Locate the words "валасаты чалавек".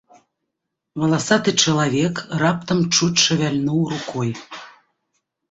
1.03-2.15